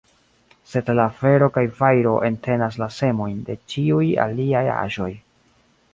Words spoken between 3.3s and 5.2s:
de ĉiuj aliaj aĵoj.